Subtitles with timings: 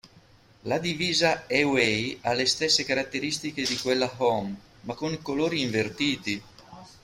[0.69, 6.41] La divisa "away" ha le stesse caratteristiche di quella "home", ma con colori invertiti.